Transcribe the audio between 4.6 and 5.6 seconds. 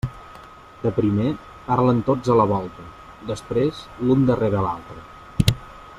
l'altre.